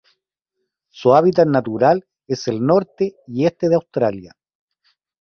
Su 0.89 1.13
hábitat 1.13 1.45
natural 1.47 2.07
es 2.25 2.47
el 2.47 2.65
norte 2.65 3.17
y 3.27 3.45
este 3.45 3.69
de 3.69 3.75
Australia. 3.75 4.31